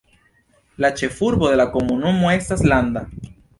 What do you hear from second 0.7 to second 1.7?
La ĉefurbo de la